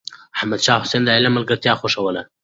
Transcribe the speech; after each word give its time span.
احمد 0.37 0.59
شاه 0.65 0.81
حسين 0.83 1.01
د 1.03 1.09
علم 1.17 1.31
ملګرتيا 1.37 1.73
خوښوله. 1.81 2.21